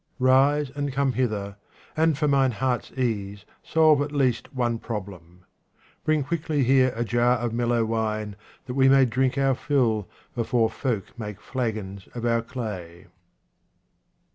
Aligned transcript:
Rise 0.17 0.71
and 0.71 0.91
come 0.91 1.11
hither, 1.11 1.57
and 1.95 2.17
for 2.17 2.27
mine 2.27 2.53
heart's 2.53 2.91
ease 2.93 3.45
solve 3.63 4.01
at 4.01 4.11
least 4.11 4.51
one 4.51 4.79
problem. 4.79 5.45
Bring 6.03 6.23
quickly 6.23 6.63
here 6.63 6.91
a 6.95 7.03
jar 7.03 7.37
of 7.37 7.53
mellow 7.53 7.85
wine 7.85 8.35
that 8.65 8.73
we 8.73 8.89
may 8.89 9.05
drink 9.05 9.37
our 9.37 9.53
fill 9.53 10.09
before 10.33 10.71
folk 10.71 11.19
make 11.19 11.39
flagons 11.39 12.07
of 12.15 12.25
our 12.25 12.41
clay. 12.41 13.09